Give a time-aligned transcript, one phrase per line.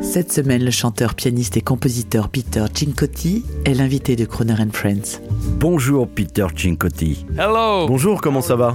[0.00, 5.20] Cette semaine, le chanteur, pianiste et compositeur Peter Cincotti est l'invité de Croner and Friends.
[5.58, 7.26] Bonjour Peter Cincotti.
[7.38, 7.86] Hello.
[7.86, 8.74] Bonjour, comment ça va.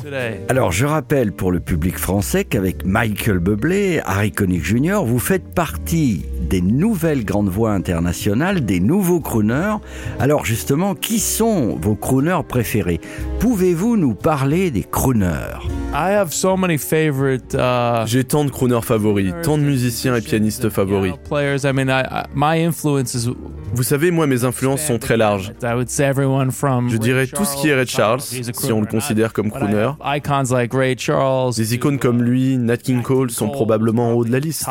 [0.49, 5.53] Alors je rappelle pour le public français qu'avec Michael Bublé, Harry Connick Jr., vous faites
[5.53, 9.77] partie des nouvelles grandes voix internationales, des nouveaux crooners.
[10.19, 13.01] Alors justement, qui sont vos crooners préférés?
[13.39, 15.59] Pouvez-vous nous parler des crooners?
[15.97, 20.21] I have so many favorite uh, J'ai tant de crooners favoris, tant de musiciens et
[20.21, 21.13] pianistes favoris.
[21.23, 21.63] players.
[21.63, 23.29] I mean, I, my influence is.
[23.73, 25.53] Vous savez, moi, mes influences sont très larges.
[25.63, 26.89] I would say everyone from.
[26.89, 29.91] Je dirais tout ce qui est Ray Charles, si on le considère comme crooner.
[30.01, 31.53] have Icons like Ray Charles.
[31.55, 34.67] Des icônes comme lui, Nat King Cole sont probablement en haut de la liste.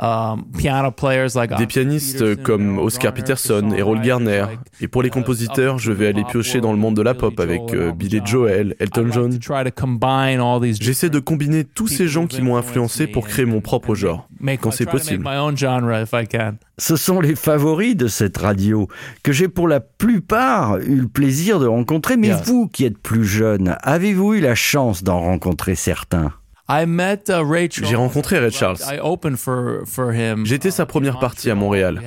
[0.00, 4.44] Um, piano players like Des pianistes comme Oscar Peterson, Errol Garner.
[4.80, 7.74] Et pour les compositeurs, je vais aller piocher dans le monde de la pop avec
[7.74, 9.38] euh, Billy Joel, Elton John.
[10.80, 14.28] J'essaie de combiner tous ces gens qui m'ont influencé pour créer mon propre genre,
[14.60, 15.28] quand c'est possible.
[16.80, 18.86] Ce sont les favoris de cette radio
[19.24, 22.16] que j'ai pour la plupart eu le plaisir de rencontrer.
[22.16, 26.32] Mais vous qui êtes plus jeune, avez-vous eu la chance d'en rencontrer certains?
[27.86, 28.76] J'ai rencontré Ray Charles.
[30.44, 32.02] J'étais sa première partie à Montréal.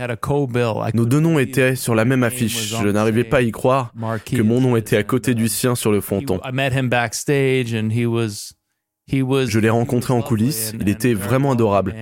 [0.93, 2.69] Nos deux noms étaient sur la même affiche.
[2.81, 3.91] Je n'arrivais pas à y croire
[4.37, 6.39] que mon nom était à côté du sien sur le fronton.
[9.09, 10.73] Je l'ai rencontré en coulisses.
[10.79, 11.95] Il était vraiment adorable,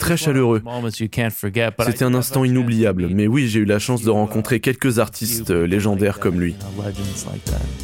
[0.00, 0.62] très chaleureux.
[0.90, 3.08] C'était un instant inoubliable.
[3.12, 6.56] Mais oui, j'ai eu la chance de rencontrer quelques artistes légendaires comme lui.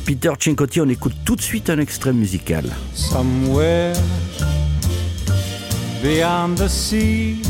[0.04, 2.64] Peter Cincotti, on écoute tout de suite un extrait musical.
[2.94, 3.94] Somewhere
[6.02, 7.40] beyond the sea,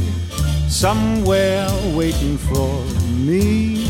[0.68, 2.84] somewhere waiting for
[3.24, 3.86] me.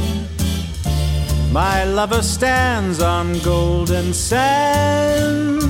[1.53, 5.64] My lover stands on golden sands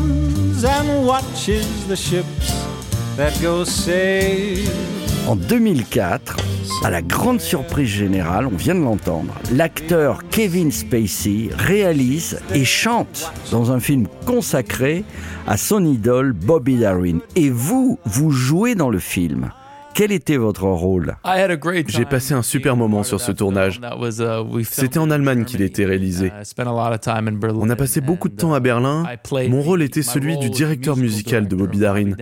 [0.65, 2.51] and watches the ships
[3.17, 3.65] that go.
[5.27, 6.37] En 2004,
[6.85, 13.33] à la grande surprise générale, on vient de l'entendre, l'acteur Kevin Spacey réalise et chante
[13.51, 15.05] dans un film consacré
[15.49, 17.19] à son idole Bobby Darin.
[17.35, 19.51] Et vous, vous jouez dans le film.
[19.97, 21.17] Quel était votre rôle?
[21.89, 23.81] J'ai passé un super moment sur ce tournage.
[24.65, 26.33] C'était en Allemagne qu'il était réalisé.
[26.59, 29.05] On a passé beaucoup de temps à Berlin.
[29.49, 32.13] Mon rôle était celui du directeur musical de Bobby Darin.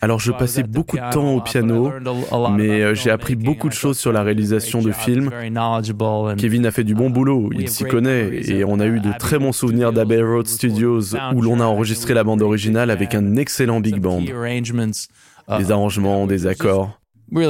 [0.00, 1.92] Alors je passais beaucoup de temps au piano,
[2.56, 5.30] mais euh, j'ai appris beaucoup de choses sur la réalisation de films.
[6.38, 9.40] Kevin a fait du bon boulot, il s'y connaît, et on a eu de très
[9.40, 13.80] bons souvenirs d'Abbey Road Studios où l'on a enregistré la bande originale avec un excellent
[13.80, 14.22] big band.
[15.58, 17.00] Des arrangements, des accords.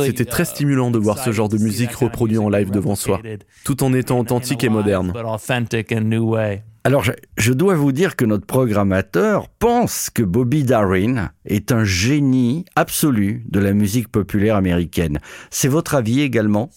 [0.07, 3.21] C'était très stimulant de voir ce genre de musique reproduit en live devant soi,
[3.65, 5.13] tout en étant authentique et moderne.
[6.87, 11.83] Alors, je, je dois vous dire que notre programmateur pense que Bobby Darin est un
[11.83, 15.19] génie absolu de la musique populaire américaine.
[15.51, 16.69] C'est votre avis également?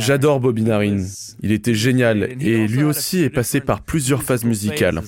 [0.00, 1.04] J'adore Bobby Darin.
[1.42, 5.02] Il était génial et lui aussi est passé par plusieurs phases musicales.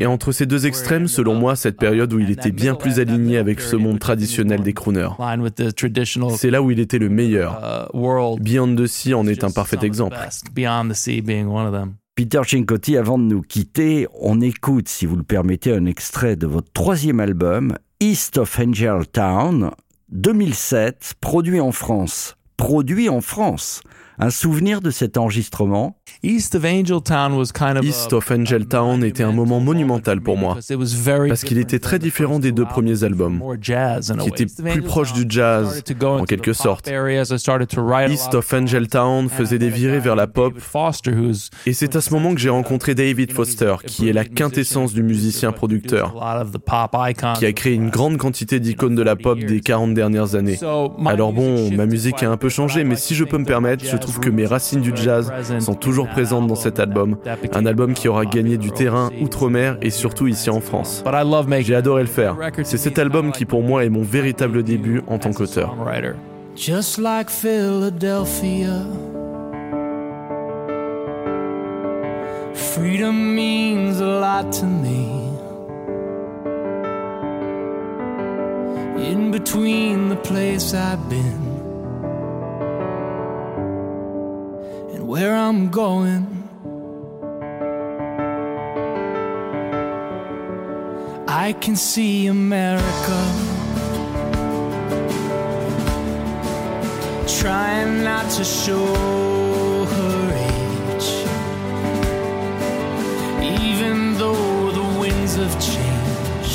[0.00, 3.38] Et entre ces deux extrêmes, selon moi, cette période où il était bien plus aligné
[3.38, 5.10] avec ce monde traditionnel des crooners.
[6.36, 7.88] C'est là où il était le meilleur.
[8.40, 10.16] Beyond the Sea en est un parfait exemple.
[12.14, 16.46] Peter Cincotti, avant de nous quitter, on écoute, si vous le permettez, un extrait de
[16.46, 19.70] votre troisième album, East of Angel Town,
[20.10, 22.36] 2007, produit en France.
[22.56, 23.82] Produit en France.
[24.22, 25.96] Un souvenir de cet enregistrement?
[26.22, 30.58] East of Angeltown was kind of East of Angeltown était un moment monumental pour moi,
[31.28, 35.82] parce qu'il était très différent des deux premiers albums, qui étaient plus proches du jazz,
[36.02, 36.90] en quelque sorte.
[38.10, 40.52] East of Angeltown faisait des virées vers la pop,
[41.64, 45.02] et c'est à ce moment que j'ai rencontré David Foster, qui est la quintessence du
[45.02, 46.14] musicien-producteur,
[47.38, 50.58] qui a créé une grande quantité d'icônes de la pop des 40 dernières années.
[51.06, 53.96] Alors bon, ma musique a un peu changé, mais si je peux me permettre, je
[53.96, 57.16] trouve que mes racines du jazz sont toujours présentes dans cet album.
[57.52, 61.04] Un album qui aura gagné du terrain outre-mer et surtout ici en France.
[61.60, 62.36] J'ai adoré le faire.
[62.64, 65.76] C'est cet album qui pour moi est mon véritable début en tant qu'auteur.
[66.56, 68.84] Just like Philadelphia.
[72.54, 75.30] Freedom means a lot to me.
[78.98, 81.49] In between the place I've been
[85.10, 86.24] where I'm going.
[91.26, 93.20] I can see America
[97.40, 98.86] trying not to show
[99.94, 100.20] her
[100.52, 101.10] age,
[103.64, 106.52] even though the winds of change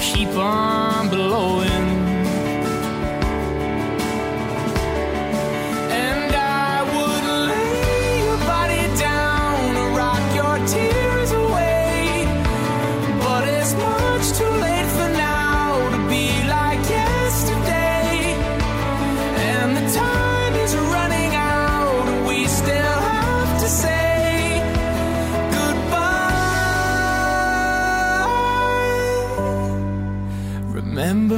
[0.00, 0.81] keep on.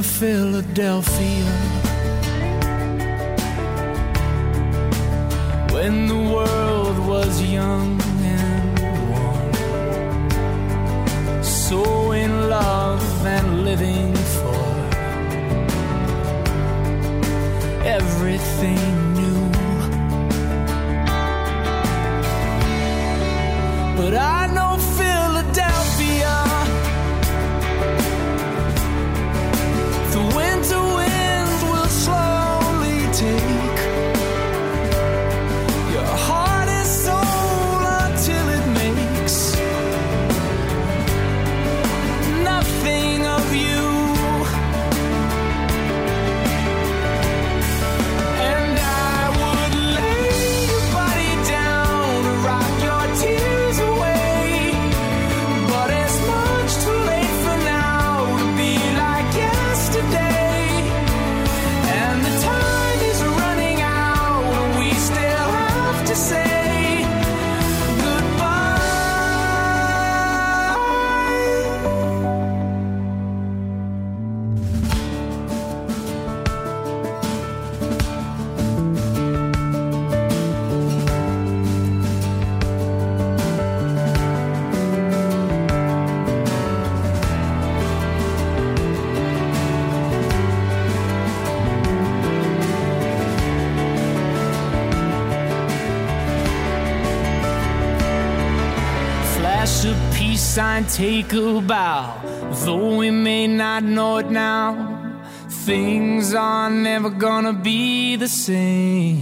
[0.05, 1.45] Philadelphia
[5.73, 7.99] when the world was young
[8.37, 8.79] and
[9.11, 9.53] warm,
[11.43, 14.65] so in love and living for
[17.97, 19.41] everything new.
[23.97, 24.34] But I
[100.55, 102.17] sign, take a bow.
[102.63, 104.71] Though we may not know it now,
[105.49, 109.19] things are never gonna be the same.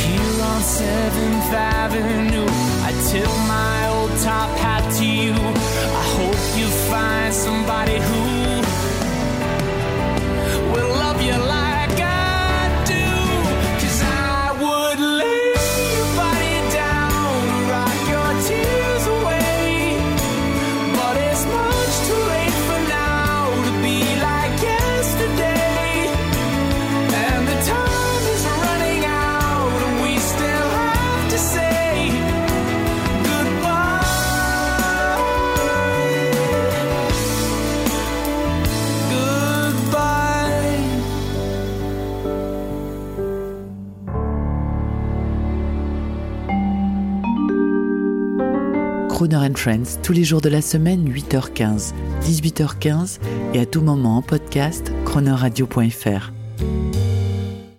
[0.00, 2.50] Here on 7th Avenue,
[2.88, 5.67] I tip my old top hat to you.
[49.18, 53.18] Crooner and Friends, tous les jours de la semaine, 8h15, 18h15
[53.52, 56.30] et à tout moment en podcast, chronoradio.fr.